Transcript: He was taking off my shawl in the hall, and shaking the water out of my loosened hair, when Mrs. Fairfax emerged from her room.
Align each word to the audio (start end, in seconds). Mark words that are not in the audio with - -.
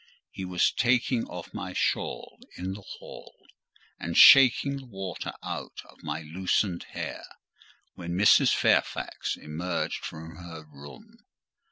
He 0.31 0.45
was 0.45 0.71
taking 0.71 1.25
off 1.25 1.53
my 1.53 1.73
shawl 1.73 2.39
in 2.57 2.73
the 2.73 2.81
hall, 2.81 3.35
and 3.99 4.17
shaking 4.17 4.77
the 4.77 4.85
water 4.87 5.31
out 5.43 5.79
of 5.87 6.01
my 6.01 6.23
loosened 6.23 6.81
hair, 6.93 7.23
when 7.93 8.17
Mrs. 8.17 8.51
Fairfax 8.51 9.37
emerged 9.37 10.03
from 10.03 10.37
her 10.37 10.63
room. 10.65 11.19